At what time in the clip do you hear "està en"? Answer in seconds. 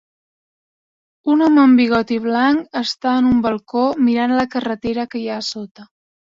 2.83-3.29